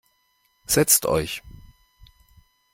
[0.65, 1.43] Setzt euch.